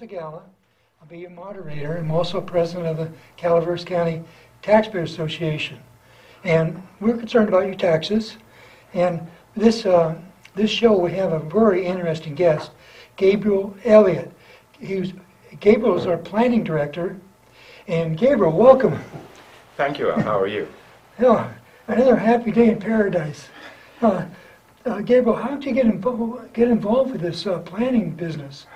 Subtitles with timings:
[0.00, 0.40] Segalla.
[1.00, 1.98] I'll be your moderator.
[1.98, 4.22] I'm also president of the Calaveras County
[4.62, 5.78] Taxpayer Association.
[6.42, 8.38] And we're concerned about your taxes.
[8.94, 9.20] And
[9.54, 10.14] this, uh,
[10.54, 12.70] this show, we have a very interesting guest,
[13.16, 14.32] Gabriel Elliott.
[14.78, 15.12] He was,
[15.60, 17.18] Gabriel is our planning director.
[17.86, 18.98] And Gabriel, welcome.
[19.76, 20.10] Thank you.
[20.12, 20.20] Al.
[20.22, 20.66] How are you?
[21.20, 21.52] Yeah,
[21.88, 23.48] another happy day in paradise.
[24.00, 24.24] Uh,
[24.86, 28.66] uh, Gabriel, how did you get involved, get involved with this uh, planning business?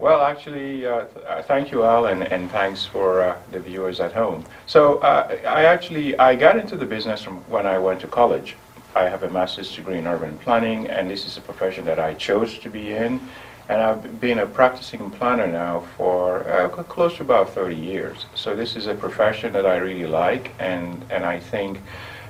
[0.00, 4.00] Well, actually, uh, th- uh, thank you, Al, and, and thanks for uh, the viewers
[4.00, 4.44] at home.
[4.66, 8.56] So, uh, I actually I got into the business from when I went to college.
[8.96, 12.14] I have a master's degree in urban planning, and this is a profession that I
[12.14, 13.20] chose to be in.
[13.68, 18.26] And I've been a practicing planner now for uh, close to about 30 years.
[18.34, 21.80] So this is a profession that I really like, and, and I think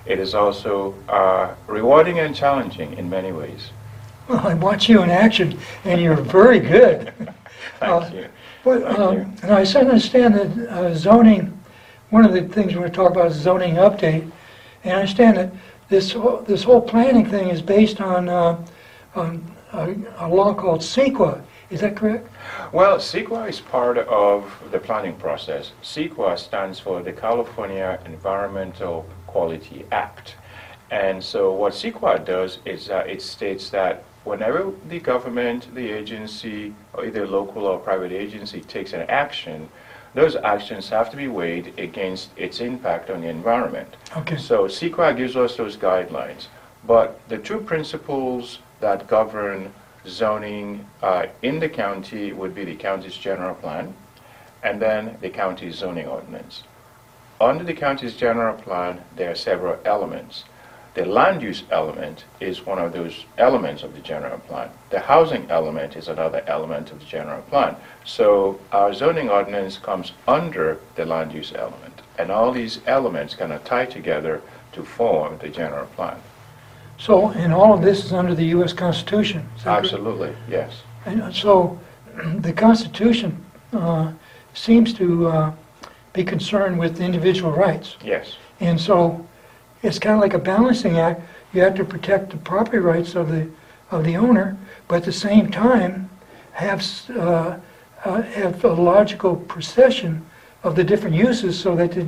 [0.06, 3.70] it is also uh, rewarding and challenging in many ways.
[4.28, 7.12] Well, I watch you in action, and you're very good.
[7.86, 8.26] Thank Uh, you.
[8.64, 9.20] But, Thank um, you.
[9.42, 11.58] and I understand that uh, zoning,
[12.10, 14.30] one of the things we're going to talk about is zoning update.
[14.84, 15.50] And I understand that
[15.88, 18.64] this, whole- this whole planning thing is based on, uh,
[19.14, 21.42] on a a law called CEQA.
[21.70, 22.28] Is that correct?
[22.72, 25.72] Well, CEQA is part of the planning process.
[25.82, 30.36] CEQA stands for the California Environmental Quality Act.
[30.90, 36.74] And so what CEQA does is uh, it states that whenever the government, the agency,
[36.92, 39.68] or either local or private agency takes an action,
[40.14, 43.96] those actions have to be weighed against its impact on the environment.
[44.16, 44.36] Okay.
[44.36, 46.46] So CEQA gives us those guidelines.
[46.86, 49.72] But the two principles that govern
[50.06, 53.94] zoning uh, in the county would be the county's general plan
[54.62, 56.62] and then the county's zoning ordinance.
[57.40, 60.44] Under the county's general plan, there are several elements.
[60.94, 64.70] The land use element is one of those elements of the general plan.
[64.90, 67.74] The housing element is another element of the general plan.
[68.04, 72.00] So our zoning ordinance comes under the land use element.
[72.16, 74.40] And all these elements kind of tie together
[74.72, 76.16] to form the general plan.
[76.96, 78.72] So, and all of this is under the U.S.
[78.72, 79.48] Constitution?
[79.56, 79.84] is that correct?
[79.86, 80.82] Absolutely, yes.
[81.06, 81.78] And so,
[82.38, 84.12] the Constitution uh,
[84.52, 85.52] seems to uh,
[86.12, 87.96] be concerned with individual rights.
[88.04, 89.26] Yes, And so,
[89.84, 91.20] it's kind of like a balancing act.
[91.52, 93.48] You have to protect the property rights of the,
[93.90, 94.56] of the owner,
[94.88, 96.08] but at the same time,
[96.52, 97.58] have, uh,
[98.04, 100.24] uh, have a logical procession
[100.62, 102.06] of the different uses so that, it-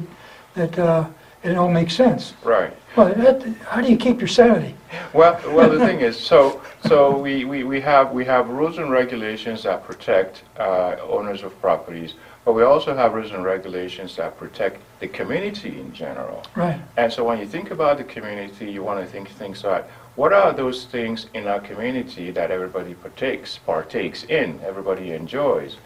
[0.55, 1.07] that uh,
[1.43, 2.35] it all makes sense.
[2.43, 2.73] right.
[2.97, 4.75] Well, that, how do you keep your sanity?
[5.13, 8.91] Well, well, the thing is, so, so we, we, we have, we have rules and
[8.91, 12.15] regulations that protect uh, owners of properties,
[12.47, 16.45] but we also have rules and regulations that protect the community in general.
[16.55, 16.81] Right.
[16.97, 20.33] And so when you think about the community, you want to think things like, what
[20.33, 25.77] are those things in our community that everybody partakes, partakes in, everybody enjoys?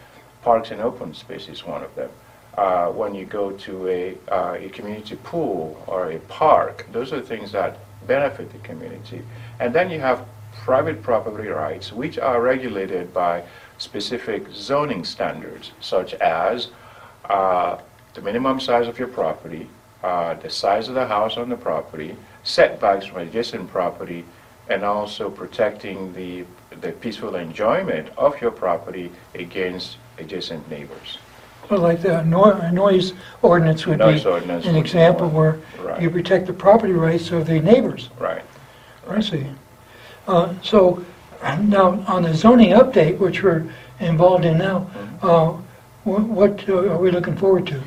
[0.43, 2.11] Parks and open space is one of them.
[2.55, 7.21] Uh, when you go to a, uh, a community pool or a park, those are
[7.21, 9.23] things that benefit the community.
[9.59, 10.27] And then you have
[10.63, 13.43] private property rights, which are regulated by
[13.81, 16.67] specific zoning standards, such as
[17.29, 17.77] uh,
[18.13, 19.67] the minimum size of your property,
[20.03, 24.23] uh, the size of the house on the property, setbacks from adjacent property,
[24.69, 26.45] and also protecting the,
[26.81, 31.17] the peaceful enjoyment of your property against adjacent neighbors.
[31.69, 35.53] Well, like the no- noise ordinance would be Noise ordinance an would be example where
[35.77, 35.85] one.
[35.87, 36.01] Right.
[36.01, 38.09] you protect the property rights of the neighbors.
[38.19, 38.43] Right.
[39.09, 39.47] I see.
[40.27, 41.03] Uh, So
[41.59, 43.65] now, on the zoning update, which we're
[43.99, 44.79] involved in now,
[45.21, 45.25] Mm-hmm.
[45.27, 45.51] uh,
[46.03, 47.81] wh- what uh, are we looking forward to?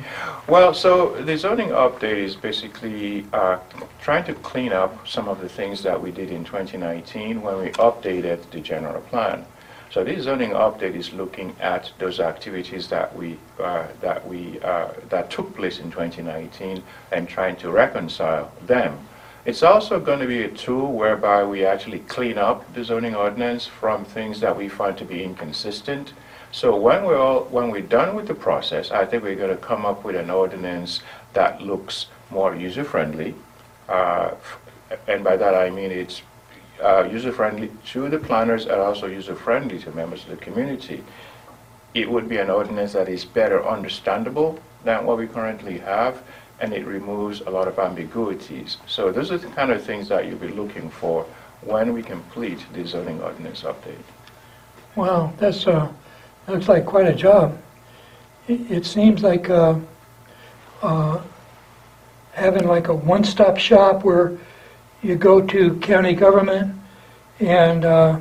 [0.47, 3.57] Well, so the zoning update is basically uh,
[4.01, 7.69] trying to clean up some of the things that we did in 2019 when we
[7.71, 9.45] updated the general plan.
[9.91, 14.89] So this zoning update is looking at those activities that we, uh, that we, uh,
[15.09, 18.97] that took place in 2019 and trying to reconcile them.
[19.45, 23.67] It's also going to be a tool whereby we actually clean up the zoning ordinance
[23.67, 26.13] from things that we find to be inconsistent.
[26.51, 29.61] So when we're all, when we're done with the process, I think we're going to
[29.61, 31.01] come up with an ordinance
[31.33, 33.35] that looks more user-friendly.
[33.87, 34.31] Uh,
[35.07, 36.21] And by that I mean it's
[36.81, 41.03] uh, user-friendly to the planners and also user-friendly to members of the community.
[41.93, 46.21] It would be an ordinance that is better understandable than what we currently have,
[46.59, 48.77] and it removes a lot of ambiguities.
[48.87, 51.25] So those are the kind of things that you'll be looking for
[51.61, 53.95] when we complete the zoning ordinance update.
[54.95, 55.91] Well, that's, uh,
[56.47, 57.57] looks like quite a job.
[58.47, 59.79] It it seems like uh,
[60.81, 61.21] uh,
[62.33, 64.37] having like a one-stop shop where
[65.01, 66.75] you go to county government
[67.39, 68.19] and uh,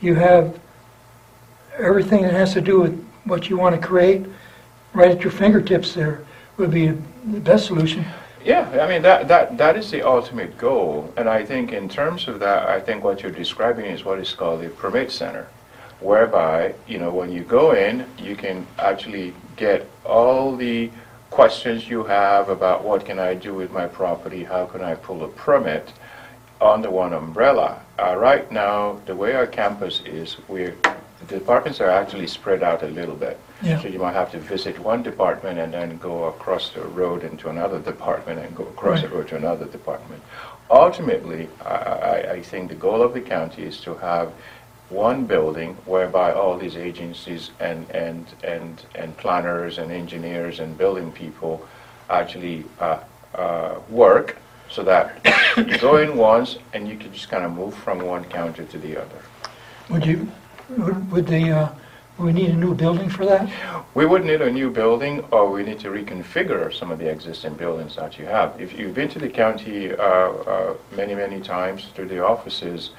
[0.00, 0.58] you have
[1.78, 4.26] everything that has to do with what you want to create,
[4.92, 6.24] right at your fingertips there,
[6.56, 6.92] would be
[7.24, 8.04] the best solution.
[8.44, 11.12] Yeah, I mean, that, that, that is the ultimate goal.
[11.16, 14.32] And I think in terms of that, I think what you're describing is what is
[14.34, 15.48] called the permit center,
[16.00, 20.90] whereby, you know, when you go in, you can actually get all the
[21.30, 25.24] questions you have about what can I do with my property, how can I pull
[25.24, 25.92] a permit
[26.60, 27.80] under one umbrella.
[27.98, 30.76] Uh, right now, the way our campus is, we're,
[31.26, 33.38] departments are actually spread out a little bit.
[33.62, 33.80] Yeah.
[33.80, 37.48] So you might have to visit one department and then go across the road into
[37.48, 40.22] another department and go across the road to another department.
[40.70, 44.32] Ultimately, I, I, I think the goal of the county is to have
[44.88, 51.10] one building whereby all these agencies and, and, and, and planners and engineers and building
[51.12, 51.66] people
[52.10, 53.00] actually uh,
[53.34, 54.36] uh, work
[54.70, 55.20] so that
[55.56, 58.78] you go in once and you can just kind of move from one counter to
[58.78, 59.22] the other.
[59.90, 60.30] Would you,
[60.68, 61.68] would would the, uh,
[62.18, 63.48] we need a new building for that?
[63.94, 67.54] We would need a new building, or we need to reconfigure some of the existing
[67.54, 68.60] buildings that you have.
[68.60, 72.90] If you've been to the county uh, uh, many, many times through the offices,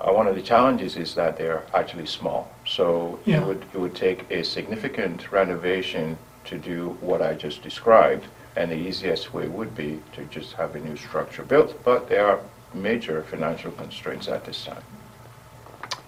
[0.00, 2.50] uh, one of the challenges is that they're actually small.
[2.66, 3.40] So Yeah.
[3.40, 8.26] it would, it would take a significant renovation to do what I just described,
[8.56, 12.26] and the easiest way would be to just have a new structure built, but there
[12.26, 12.40] are
[12.74, 14.82] major financial constraints at this time.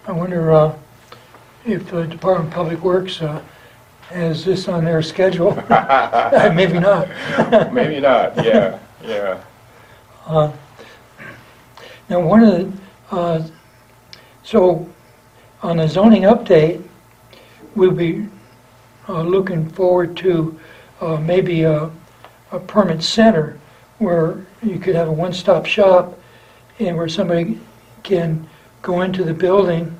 [0.07, 0.77] I wonder uh,
[1.65, 3.41] if the Department of Public Works uh,
[4.09, 5.55] has this on their schedule.
[6.53, 7.07] Maybe not.
[7.73, 9.41] Maybe not, yeah, yeah.
[10.25, 10.51] Uh,
[12.09, 13.47] Now, one of the, uh,
[14.43, 14.89] so
[15.61, 16.83] on the zoning update,
[17.75, 18.27] we'll be
[19.07, 20.59] uh, looking forward to
[20.99, 21.91] uh, maybe a
[22.51, 23.57] a permit center
[23.99, 26.17] where you could have a one-stop shop
[26.79, 27.59] and where somebody
[28.03, 28.47] can
[28.81, 29.97] go into the building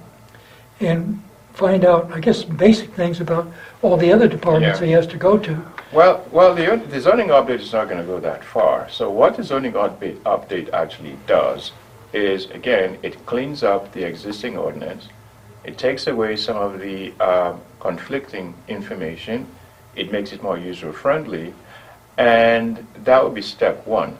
[0.79, 1.21] and
[1.53, 3.51] find out, I guess, basic things about
[3.81, 4.87] all the other departments Yeah.
[4.87, 5.63] he has to go to.
[5.91, 8.89] Well, well, the, the zoning update is not going to go that far.
[8.89, 11.73] So what the zoning update, update actually does
[12.13, 15.09] is, again, it cleans up the existing ordinance.
[15.63, 19.47] It takes away some of the um, conflicting information.
[19.95, 21.53] It makes it more user-friendly.
[22.17, 24.17] And that would be step one.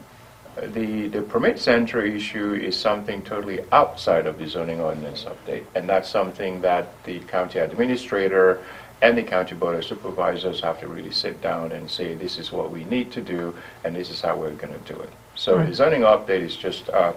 [0.56, 5.64] The, the permit center issue is something totally outside of the zoning ordinance update.
[5.76, 8.60] And that's something that the county administrator
[9.02, 12.52] and the county board of supervisors have to really sit down and say, this is
[12.52, 15.10] what we need to do, and this is how we're going to do it.
[15.36, 17.14] So the zoning update is just uh,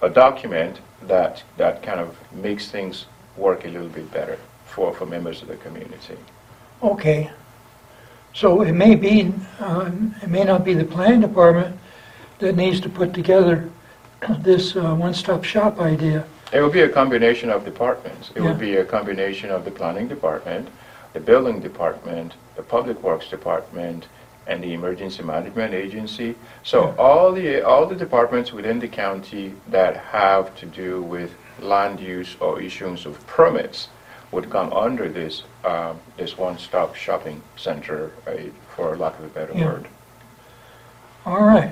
[0.00, 3.06] a document that, that kind of makes things
[3.36, 6.16] work a little bit better for, for members of the community.
[6.82, 7.30] Okay.
[8.32, 9.90] So it may be, uh,
[10.22, 11.76] it may not be the planning department
[12.40, 13.70] that needs to put together
[14.40, 16.26] this uh, one-stop shop idea.
[16.52, 18.32] It would be a combination of departments.
[18.34, 20.68] It would be a combination of the planning department,
[21.12, 24.08] the building department, the public works department,
[24.48, 26.34] and the emergency management agency.
[26.64, 32.00] So all the, all the departments within the county that have to do with land
[32.00, 33.88] use or issuance of permits
[34.32, 38.32] would come under this, um, this one-stop shopping center, uh,
[38.74, 39.66] for lack of a better Yeah.
[39.66, 39.86] word.
[41.26, 41.70] All right.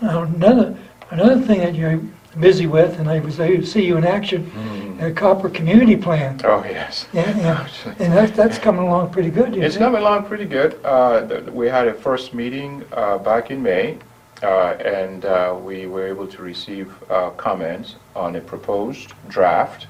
[0.00, 0.76] Another,
[1.10, 2.00] another thing that you're
[2.40, 4.50] busy with, and I was able to see you in action,
[4.98, 6.40] the copper community plan.
[6.44, 7.06] Oh, yes.
[7.12, 7.68] Yeah, yeah.
[7.98, 9.84] And that's, that's coming along pretty good, you It's think?
[9.84, 10.78] coming along pretty good.
[10.84, 13.98] Uh, th- We had a first meeting uh, back in May,
[14.42, 14.46] uh,
[14.84, 19.86] and uh, we were able to receive uh, comments on a proposed draft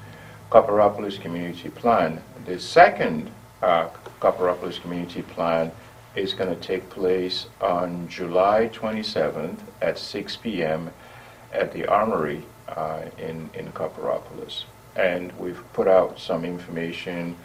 [0.51, 2.21] Copperopolis Community Plan.
[2.45, 3.31] The second
[3.63, 3.87] uh,
[4.21, 5.71] Copperopolis Community Plan
[6.15, 10.91] is going to take place on July 27th at 6 PM
[11.51, 14.63] at the Armory uh, in in Copperopolis.
[14.95, 17.35] And we've put out some information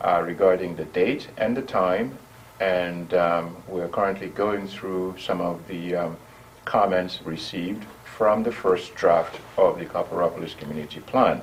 [0.00, 2.16] uh, regarding the date and the time,
[2.60, 6.16] and um, we're currently going through some of the um,
[6.64, 11.40] comments received from the first draft of the Copperopolis Community Plan.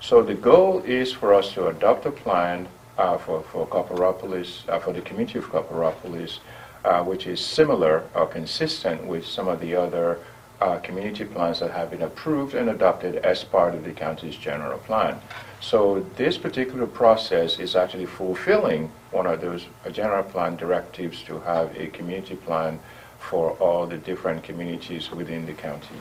[0.00, 2.68] So the goal is for us to adopt a plan
[2.98, 6.40] for for Copperopolis, uh, for the community of Copperopolis,
[6.84, 10.18] uh, which is similar or consistent with some of the other
[10.60, 14.78] uh, community plans that have been approved and adopted as part of the county's general
[14.78, 15.20] plan.
[15.60, 21.38] So this particular process is actually fulfilling one of those uh, general plan directives to
[21.40, 22.80] have a community plan
[23.18, 25.96] for all the different communities within the county.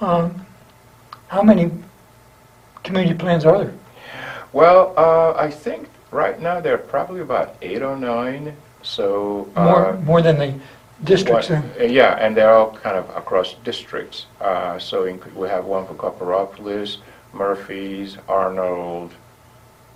[0.00, 0.46] Um,
[1.28, 1.70] How many
[2.82, 3.74] community plans are there?
[4.52, 9.48] Well, uh, I think right now there are probably about eight or nine, so.
[9.56, 10.54] uh, More, more than the
[11.02, 11.62] districts then?
[11.78, 14.26] Yeah, and they're all kind of across districts.
[14.40, 16.98] Uh, So in- we have one for Copperopolis,
[17.32, 19.10] Murphys, Arnold,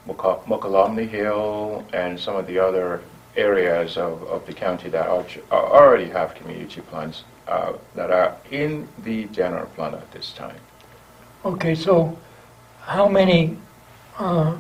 [0.07, 3.01] Moco- Mokelumne Hill and some of the other
[3.37, 8.35] areas of, of the county that are, are- already have community plans uh, that are
[8.51, 10.59] in the general plan at this time.
[11.45, 12.17] Okay, so
[12.83, 13.57] how many
[14.19, 14.57] uh,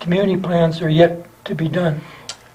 [0.00, 2.00] community plans are yet to be done?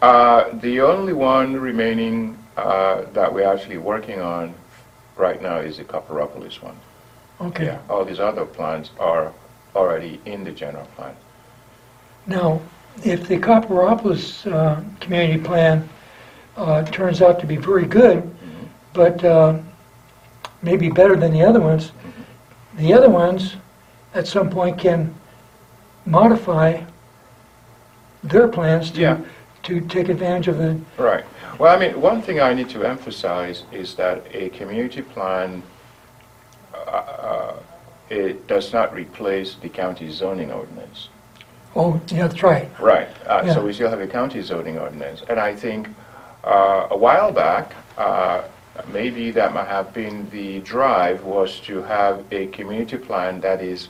[0.01, 4.53] Uh, The only one remaining uh, that we're actually working on
[5.15, 6.75] right now is the Copperopolis one.
[7.39, 7.65] Okay.
[7.65, 9.31] Yeah, all these other plans are
[9.75, 11.15] already in the general plan.
[12.27, 12.61] Now,
[13.03, 15.87] if the Copperopolis uh, community plan
[16.57, 18.23] uh, turns out to be very good,
[18.93, 19.59] but uh,
[20.61, 21.91] maybe better than the other ones,
[22.77, 23.57] the other ones
[24.13, 25.13] at some point can
[26.05, 26.81] modify
[28.25, 29.17] their plans Yeah.
[29.63, 31.23] to, to take advantage of the, Right.
[31.59, 35.63] Well, I mean, one thing I need to emphasize is that a community plan,
[36.73, 37.53] uh, uh,
[38.09, 41.09] it does not replace the county zoning ordinance.
[41.77, 42.69] oh, yeah, that's right.
[42.79, 43.07] Right.
[43.27, 43.53] Uh, Yeah.
[43.53, 45.23] So we still have a county zoning ordinance.
[45.29, 45.89] And I think
[46.43, 48.43] uh, a while back, uh,
[48.93, 53.89] maybe that might have been the drive was to have a community plan that is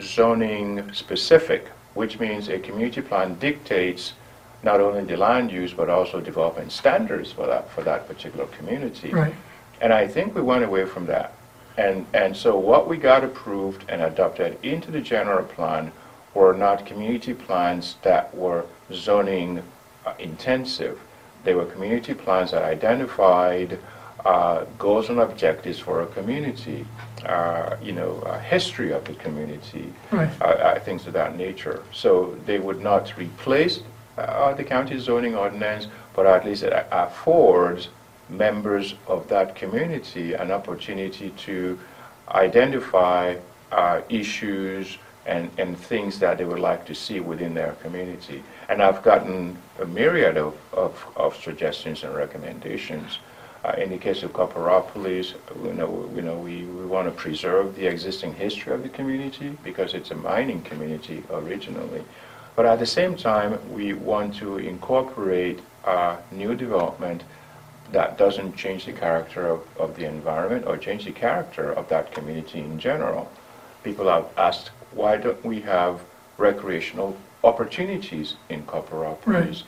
[0.00, 4.14] zoning specific, which means a community plan dictates
[4.62, 9.10] not only the land use, but also development standards for that, for that particular community.
[9.10, 9.34] Right.
[9.80, 11.34] And I think we went away from that.
[11.76, 15.90] And, and so what we got approved and adopted into the general plan
[16.34, 19.62] were not community plans that were zoning
[20.06, 21.00] uh, intensive.
[21.44, 23.78] They were community plans that identified
[24.24, 26.86] uh, goals and objectives for a community,
[27.26, 30.30] uh, you know, a history of the community, Right.
[30.40, 31.82] uh, uh, things of that nature.
[31.92, 33.80] So they would not replace
[34.18, 37.88] uh, the county zoning ordinance, but at least it affords
[38.28, 41.78] members of that community an opportunity to
[42.28, 43.36] identify
[43.72, 48.42] uh, issues and, and things that they would like to see within their community.
[48.68, 53.18] And I've gotten a myriad of, of, of suggestions and recommendations.
[53.64, 57.76] Uh, in the case of Copperopolis, you know, you know, we, we want to preserve
[57.76, 62.02] the existing history of the community because it's a mining community originally.
[62.56, 67.22] But at the same time, we want to incorporate uh, new development
[67.92, 72.12] that doesn't change the character of, of the environment or change the character of that
[72.12, 73.30] community in general.
[73.84, 76.00] People have asked, why don't we have
[76.36, 79.62] recreational opportunities in Copperopolis?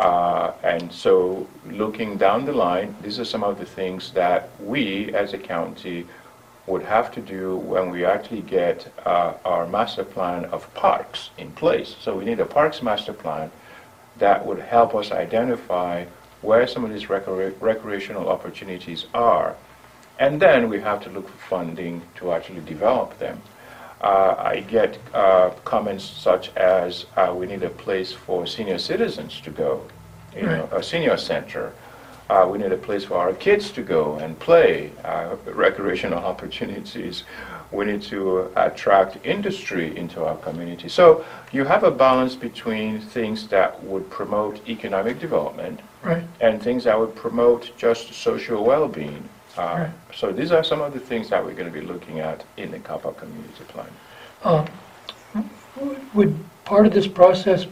[0.00, 5.12] Uh, and so, looking down the line, these are some of the things that we,
[5.12, 6.06] as a county,
[6.66, 11.50] would have to do when we actually get uh, our master plan of parks in
[11.52, 11.96] place.
[12.00, 13.50] So we need a parks master plan
[14.16, 16.06] that would help us identify
[16.40, 19.54] where some of these recre- recreational opportunities are.
[20.18, 23.42] And then we have to look for funding to actually develop them.
[24.00, 29.40] Uh, I get uh, comments such as, uh, we need a place for senior citizens
[29.42, 29.86] to go,
[30.34, 31.72] you know, a senior center.
[32.30, 37.24] Uh, we need a place for our kids to go and play, uh, recreational opportunities.
[37.72, 40.88] We need to attract industry into our community.
[40.88, 46.22] So you have a balance between things that would promote economic development Right.
[46.40, 49.28] and things that would promote just social well-being.
[49.56, 49.90] Uh, Right.
[50.14, 52.70] So these are some of the things that we're going to be looking at in
[52.70, 53.86] the Copper Community Plan.
[54.42, 54.66] Uh,
[56.14, 57.66] Would part of this process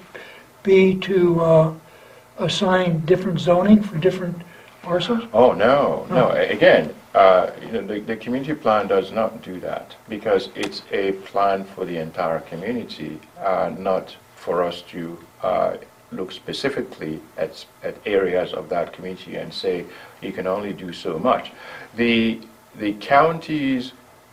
[0.63, 1.75] be to uh,
[2.39, 4.37] assign different zoning for different
[4.83, 5.25] parcels?
[5.33, 6.31] Oh, no, no.
[6.31, 6.37] Oh.
[6.37, 10.83] A- Again, uh, you know, the, the community plan does not do that because it's
[10.93, 15.77] a plan for the entire community, uh, not for us to uh,
[16.13, 19.85] look specifically at, at areas of that community and say,
[20.23, 21.53] you can only do so much.
[21.97, 22.41] The,
[22.77, 23.93] the county's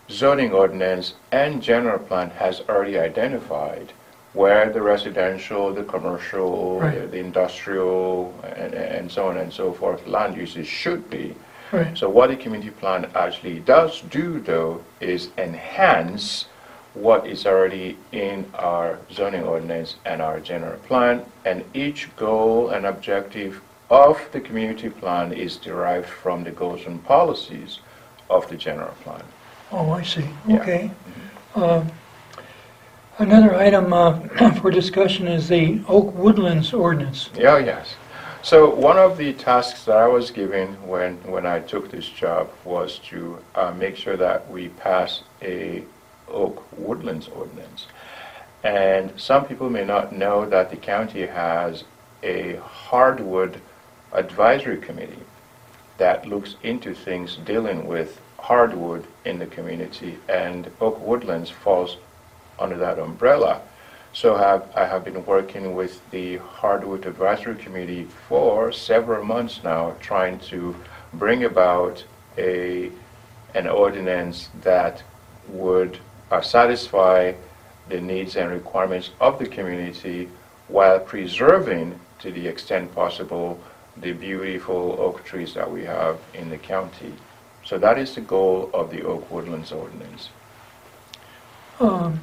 [0.09, 3.91] zoning ordinance and general plan has already identified
[4.33, 7.01] where the residential, the commercial, Right.
[7.01, 11.35] the- the industrial, and, and so on and so forth, land uses should be.
[11.71, 11.97] Right.
[11.97, 16.45] So what the community plan actually does do, though, is enhance
[16.95, 22.85] what is already in our zoning ordinance and our general plan, and each goal and
[22.85, 27.79] objective of the community plan is derived from the goals and policies
[28.29, 29.23] of the general plan.
[29.71, 30.27] Oh, I see.
[30.47, 30.61] Yeah.
[30.61, 30.91] Okay.
[31.53, 31.91] Um,
[33.17, 34.19] Another item uh,
[34.61, 37.29] for discussion is the Oak Woodlands ordinance.
[37.33, 37.95] Yeah, yes.
[38.41, 42.49] So one of the tasks that I was given when, when I took this job
[42.65, 45.83] was to uh, make sure that we pass a
[46.27, 47.87] oak woodlands ordinance.
[48.63, 51.83] And some people may not know that the county has
[52.23, 53.61] a hardwood
[54.11, 55.23] advisory committee
[55.97, 61.97] that looks into things dealing with hardwood in the community, and oak woodlands falls
[62.59, 63.61] under that umbrella.
[64.13, 69.95] So have, I have been working with the Hardwood Advisory Committee for several months now,
[69.99, 70.75] trying to
[71.13, 72.03] bring about
[72.37, 72.91] a,
[73.53, 75.03] an ordinance that
[75.49, 75.99] would
[76.31, 77.33] uh, satisfy
[77.89, 80.29] the needs and requirements of the community
[80.67, 83.59] while preserving, to the extent possible,
[83.97, 87.13] the beautiful oak trees that we have in the county.
[87.63, 90.29] So that is the goal of the Oak Woodlands Ordinance.
[91.79, 92.19] Um,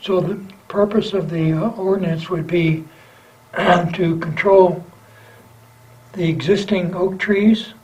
[0.00, 0.38] So the
[0.68, 2.84] purpose of the uh, ordinance would be
[3.54, 4.84] to control
[6.12, 7.74] the existing oak trees,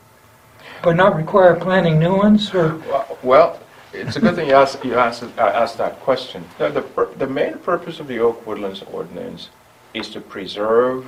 [0.83, 3.61] but not require planting new ones, or, Well- Well,
[3.93, 6.45] it's a good thing you asked, you asked, uh, asked that question.
[6.59, 9.51] The, the the main purpose of the Oak Woodlands Ordinance
[9.95, 11.07] is to preserve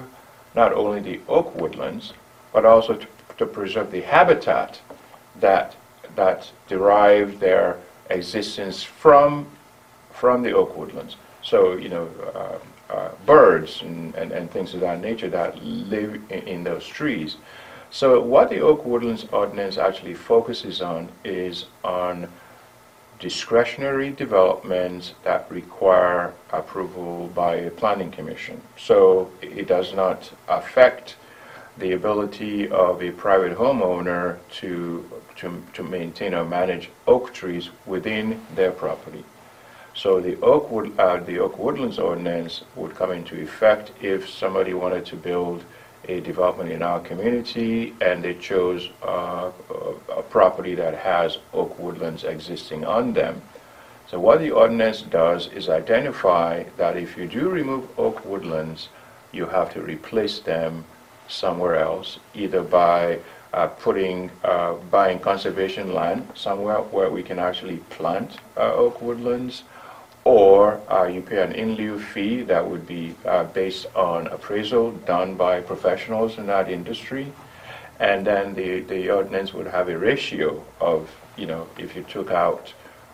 [0.55, 2.13] not only the oak woodlands,
[2.53, 3.07] but also to,
[3.39, 4.81] to preserve the habitat
[5.41, 5.75] that,
[6.15, 7.79] that derive their
[8.11, 9.47] existence from,
[10.13, 11.17] from the oak woodlands.
[11.43, 12.59] So, you know, uh,
[12.93, 17.37] uh, birds and, and, and things of that nature that live in, in those trees.
[17.91, 22.29] So what the Oak Woodlands Ordinance actually focuses on is on
[23.19, 28.61] discretionary developments that require approval by a planning commission.
[28.77, 31.17] So it does not affect
[31.79, 38.41] the ability of a private homeowner to, to, to maintain or manage oak trees within
[38.55, 39.25] their property.
[39.95, 44.75] So the Oak Wood, uh, the Oak Woodlands ordinance would come into effect if somebody
[44.75, 45.65] wanted to build
[46.09, 49.51] a development in our community and they chose uh,
[50.17, 53.41] a, property that has oak woodlands existing on them.
[54.09, 58.89] So what the ordinance does is identify that if you do remove oak woodlands,
[59.33, 60.85] you have to replace them
[61.29, 63.19] somewhere else, either by
[63.53, 69.63] uh, putting, uh, buying conservation land somewhere where we can actually plant uh, oak woodlands,
[70.25, 74.93] or uh, you pay an in lieu fee that would be uh, based on appraisal
[75.07, 77.31] done by professionals in that industry.
[78.01, 82.31] And then the, the ordinance would have a ratio of, you know, if you took
[82.31, 82.73] out,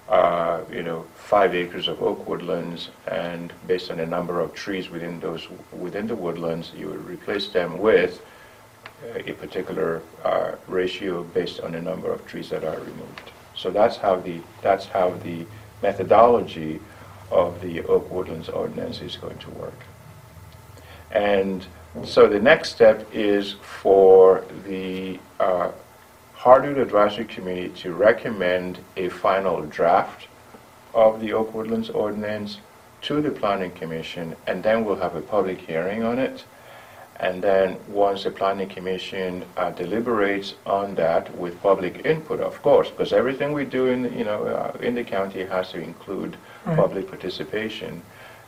[0.09, 4.89] uh, you know, five acres of oak woodlands and based on the number of trees
[4.89, 8.23] within those, within the woodlands, you would replace them with
[9.05, 13.33] uh, a particular uh, ratio based on the number of trees that are removed.
[13.55, 15.45] So that's how the, that's how the
[15.83, 16.81] methodology
[17.31, 19.79] of the Oak Woodlands Ordinance is going to work.
[21.11, 21.67] And
[22.05, 25.73] so the next step is for the uh,
[26.35, 30.29] Hardwood Advisory Committee to recommend a final draft
[30.95, 32.59] of the Oak Woodlands Ordinance
[33.03, 36.45] to the Planning Commission, and then we'll have a public hearing on it.
[37.17, 42.89] And then, once the Planning Commission uh, deliberates on that with public input, of course,
[42.91, 46.77] because everything we do in, you know, uh, in the county has to include Right.
[46.77, 48.03] public participation.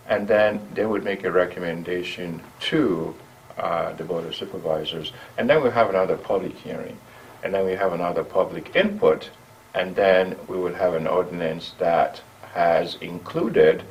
[0.08, 3.14] And then they would make a recommendation to
[3.56, 5.12] uh, the Board of Supervisors.
[5.38, 6.98] And then we have another public hearing.
[7.42, 9.30] And then we have another public input.
[9.74, 12.20] And then we would have an ordinance that
[12.52, 13.82] has included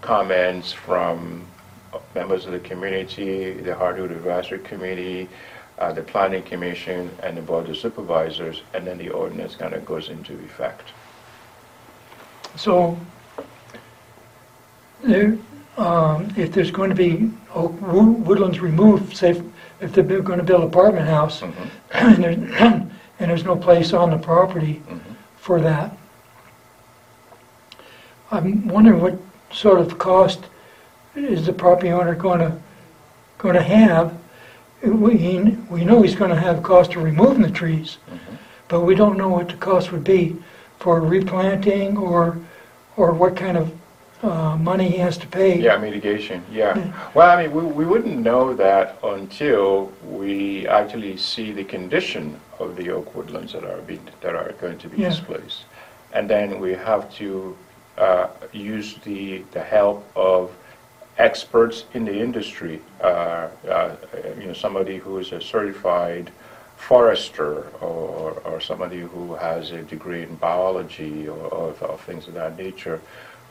[0.00, 1.46] comments from
[2.14, 5.28] members of the community, the Hardwood Advisory Committee,
[5.78, 9.84] uh, the Planning Commission, and the Board of Supervisors, and then the ordinance kind of
[9.84, 10.88] goes into effect.
[12.56, 12.98] so
[15.02, 15.38] there,
[15.76, 19.40] um, if there's going to be oak wo- woodlands removed, say,
[19.80, 22.90] if they're going to build an apartment house, Mhm, and there's, and
[23.30, 25.00] there's no place on the property mhm.
[25.36, 25.96] for that.
[28.30, 29.18] I'm wondering what
[29.52, 30.44] sort of cost
[31.14, 32.60] is the property owner gonna,
[33.38, 34.18] gonna have?
[34.82, 38.36] We, we know he's gonna have cost of removing the trees, Mhm.
[38.68, 40.36] but we don't know what the cost would be
[40.78, 42.36] for replanting or,
[42.96, 43.72] or what kind of,
[44.30, 45.60] uh, money he has to pay.
[45.60, 46.92] Yeah, mitigation, yeah.
[47.14, 52.76] Well, I mean, we, we wouldn't know that until we actually see the condition of
[52.76, 55.10] the oak woodlands that are being, that are going to be Yeah.
[55.10, 55.64] displaced.
[56.12, 57.56] And then we have to
[57.98, 60.50] uh, use the, the help of
[61.18, 63.96] experts in the industry, uh, uh,
[64.38, 66.30] you know, somebody who is a certified
[66.76, 72.34] forester or, or somebody who has a degree in biology or, or, or things of
[72.34, 73.00] that nature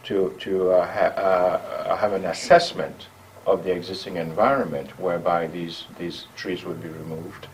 [0.05, 3.07] to, to uh, ha- uh, have an assessment
[3.45, 7.47] of the existing environment whereby these, these trees would be removed.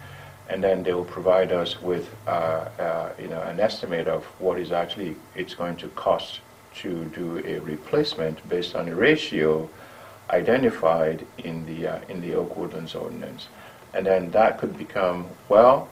[0.49, 4.59] And then they will provide us with, uh, uh, you know, an estimate of what
[4.59, 6.41] is actually, it's going to cost
[6.75, 9.69] to do a replacement based on a ratio
[10.29, 13.47] identified in the, uh, in the Oak Woodlands ordinance.
[13.93, 15.89] And then that could become, well,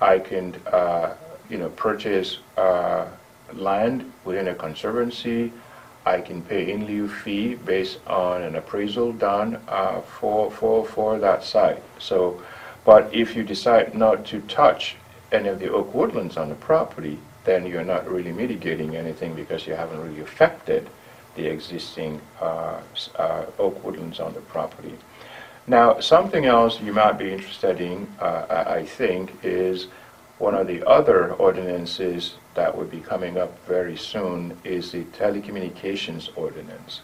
[0.00, 1.14] I can, uh,
[1.48, 3.06] you know, purchase uh,
[3.52, 5.52] land within a conservancy.
[6.06, 11.18] I can pay in lieu fee based on an appraisal done uh, for, for, for
[11.18, 11.82] that site.
[11.98, 12.40] So,
[12.84, 14.96] but if you decide not to touch
[15.32, 19.66] any of the oak woodlands on the property, then you're not really mitigating anything because
[19.66, 20.88] you haven't really affected
[21.34, 22.80] the existing uh,
[23.16, 24.94] uh, oak woodlands on the property.
[25.66, 29.88] Now, something else you might be interested in, uh, I I think, is
[30.38, 36.30] one of the other ordinances that would be coming up very soon is the telecommunications
[36.36, 37.02] ordinance.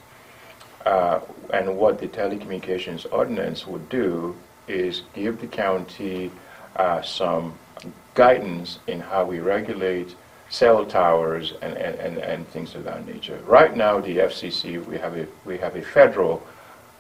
[0.85, 1.21] Uh,
[1.53, 4.35] And what the telecommunications ordinance would do
[4.67, 6.31] is give the county
[6.77, 7.55] uh, some
[8.15, 10.17] guidance in how we regulate
[10.49, 13.39] cell towers and, and, and- and things of that nature.
[13.47, 16.43] Right now, the FCC, we have a, we have a federal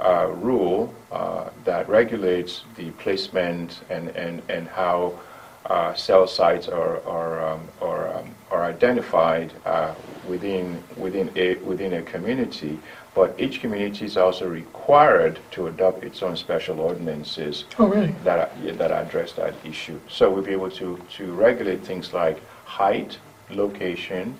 [0.01, 5.19] uh, rule uh, that regulates the placement and, and, and how
[5.67, 9.95] uh, cell sites are, are, um, are, um, are identified uh,
[10.29, 12.79] within, within a, within a community.
[13.15, 18.15] But each community is also required to adopt its own special ordinances Oh, really?
[18.25, 20.01] that, that address that issue.
[20.09, 23.19] So we'll be able to, to regulate things like height,
[23.51, 24.37] location,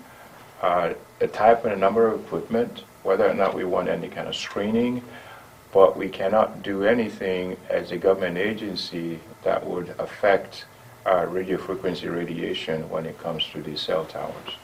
[0.63, 4.27] uh, the type and the number of equipment, whether or not we want any kind
[4.27, 5.03] of screening,
[5.73, 10.65] but we cannot do anything as a government agency that would affect
[11.07, 14.57] uh, radio frequency radiation when it comes to these cell towers.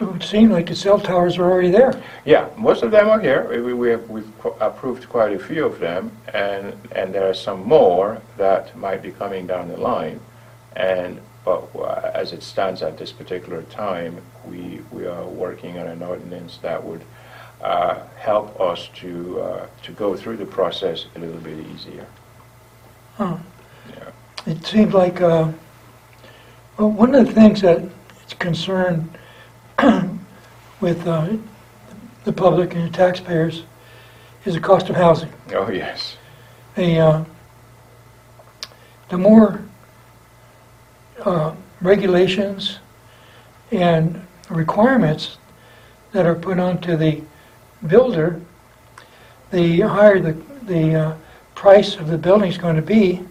[0.00, 2.00] It would seem like the cell towers are already there.
[2.24, 3.62] Yeah, most of them are here.
[3.64, 7.34] We, we have, we've qu- approved quite a few of them, and, and there are
[7.34, 10.20] some more that might be coming down the line.
[10.76, 15.88] And, but uh, as it stands at this particular time, we, we are working on
[15.88, 17.02] an ordinance that would
[17.60, 22.06] uh, help us to, uh, to go through the process a little bit easier.
[23.16, 23.36] Huh.
[24.48, 25.52] It seems like, uh,
[26.78, 29.10] well, one of the things that is concerned
[30.80, 31.36] with uh,
[32.24, 33.64] the public and the taxpayers
[34.46, 35.30] is the cost of housing.
[35.52, 36.16] Oh, yes.
[36.76, 37.24] The, uh,
[39.10, 39.62] the more
[41.26, 42.78] uh, regulations
[43.70, 45.36] and requirements
[46.12, 47.20] that are put onto the
[47.86, 48.40] builder,
[49.50, 50.32] the higher the,
[50.62, 51.16] the uh,
[51.54, 53.22] price of the building is going to be.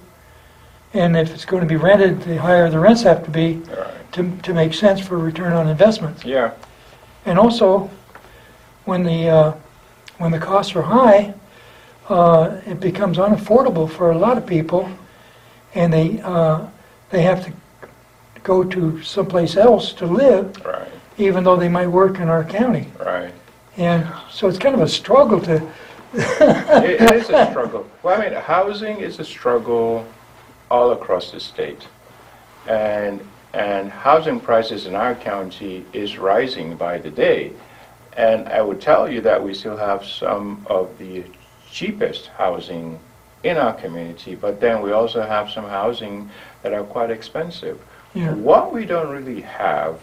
[0.98, 4.12] And if it's going to be rented, the higher the rents have to be right.
[4.14, 6.26] to, to make sense for return on investment.
[6.26, 6.54] Yeah,
[7.24, 7.92] And also,
[8.86, 9.54] when the, uh,
[10.18, 11.36] when the costs are high,
[12.10, 14.90] uh, it becomes unaffordable for a lot of people,
[15.76, 16.66] and they, uh,
[17.12, 17.54] they have to
[18.42, 20.88] go to someplace else to live, right,
[21.20, 22.88] even though they might work in our county.
[23.00, 23.32] right.
[23.76, 25.56] And so it's kind of a struggle to,
[26.14, 27.86] It it is a struggle.
[28.02, 30.08] Well, I mean, housing is a struggle
[30.70, 31.88] all across the state.
[32.68, 37.54] And, and housing prices in our county is rising by the day.
[38.16, 41.24] And I would tell you that we still have some of the
[41.72, 43.00] cheapest housing
[43.44, 46.30] in our community, but then we also have some housing
[46.64, 47.80] that are quite expensive.
[48.14, 48.34] Yeah.
[48.34, 50.02] What we don't really have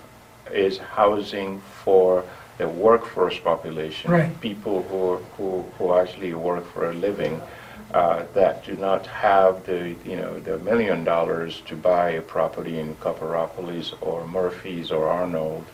[0.52, 2.24] is housing for
[2.58, 4.10] the workforce population.
[4.10, 4.40] Right.
[4.40, 7.42] People who, who, who actually work for a living,
[7.94, 12.80] uh, that do not have the, you know, the million dollars to buy a property
[12.80, 15.64] in Copperopolis or Murphys or Arnold.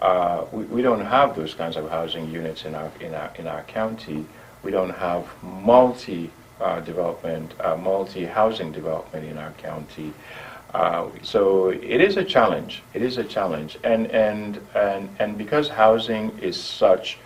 [0.00, 3.46] Uh, we, we don't have those kinds of housing units in our, in our, in
[3.46, 4.24] our county.
[4.62, 10.12] We don't have multi, uh, development, uh, multi-housing development in our county.
[10.72, 13.78] Uh, So it is a challenge, it is a challenge.
[13.84, 17.18] And, and, and, and because housing is such,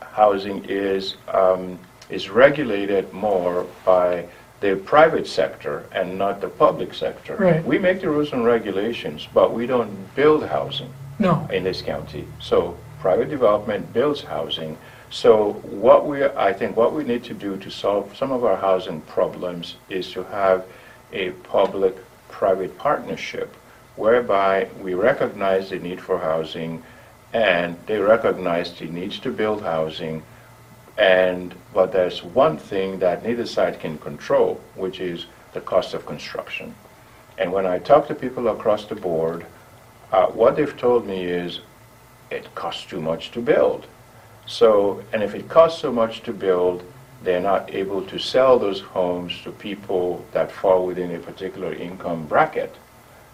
[0.00, 1.78] housing is, um,
[2.10, 4.26] is regulated more by
[4.60, 7.36] the private sector and not the public sector.
[7.36, 7.64] Right.
[7.64, 12.26] We make the rules and regulations, but we don't build housing no, in this county.
[12.40, 14.78] So private development builds housing.
[15.10, 15.52] So
[15.84, 19.00] what we, I think what we need to do to solve some of our housing
[19.02, 20.64] problems is to have
[21.12, 23.54] a public-private partnership
[23.96, 26.82] whereby we recognize the need for housing
[27.32, 30.22] and they recognize the needs to build housing.
[30.96, 36.06] And, but there's one thing that neither side can control, which is the cost of
[36.06, 36.74] construction.
[37.38, 39.46] And when I talk to people across the board,
[40.12, 41.60] uh, what they've told me is
[42.30, 43.86] it costs too much to build.
[44.46, 46.84] So, and if it costs so much to build,
[47.22, 52.26] they're not able to sell those homes to people that fall within a particular income
[52.26, 52.74] bracket.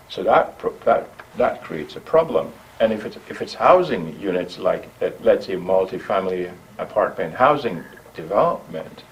[0.09, 2.53] So that, that, that creates a problem.
[2.81, 9.05] And if it's, if it's housing units like, let- let's say, multifamily apartment housing development,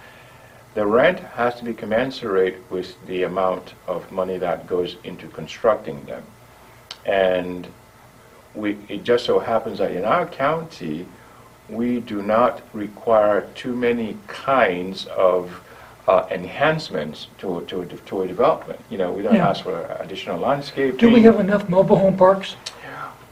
[0.74, 6.02] the rent has to be commensurate with the amount of money that goes into constructing
[6.06, 6.22] them.
[7.04, 7.68] And
[8.54, 11.06] we, it just so happens that in our county,
[11.68, 15.62] we do not require too many kinds of
[16.06, 18.80] uh, enhancements to, to, to a development.
[18.88, 19.50] You know, we don't Yeah.
[19.50, 20.96] ask for additional landscaping.
[20.96, 22.56] Do we have enough mobile home parks?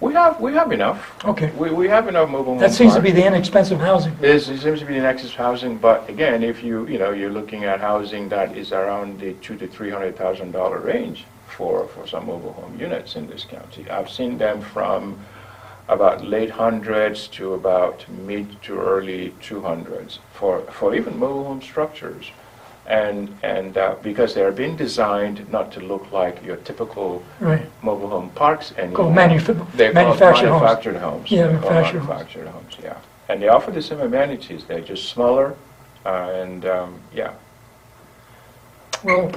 [0.01, 1.25] We have, we have enough.
[1.25, 1.51] Okay.
[1.53, 3.23] We, we have enough mobile home That seems to be parks.
[3.23, 4.15] the inexpensive housing.
[4.21, 7.31] There's, it seems to be the nexus housing, but again, if you, you know, you're
[7.31, 11.87] looking at housing that is around the two to three hundred thousand dollar range for,
[11.89, 13.89] for some mobile home units in this county.
[13.89, 15.19] I've seen them from
[15.89, 21.63] about late hundreds to about mid to early two hundreds for, for even mobile home
[21.63, 22.31] structures.
[22.89, 27.67] And, and, uh, because they are being designed not to look like your typical Right.
[27.83, 28.97] mobile home parks anymore.
[28.97, 30.61] Called manufa- They're called manufactured homes.
[30.63, 31.31] manufactured homes.
[31.31, 32.09] Yeah, They're manufactured homes.
[32.09, 32.95] Manufactured homes, yeah.
[33.29, 35.55] And they offer the same amenities, they're just smaller,
[36.05, 37.31] uh, and, um, yeah.
[39.03, 39.33] Well,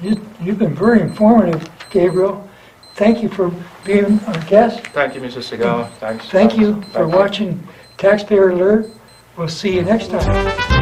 [0.00, 2.48] you, you've been very informative, Gabriel.
[2.94, 3.52] Thank you for
[3.84, 4.86] being our guest.
[4.88, 5.42] Thank you, Mr.
[5.42, 6.30] Segal, thanks.
[6.30, 8.86] Thank you for Thank watching Taxpayer Alert.
[9.36, 10.79] We'll see you next time.